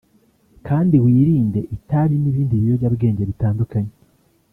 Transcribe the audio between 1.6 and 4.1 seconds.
itabi n’ibindi biyobyabwenge bitandukanye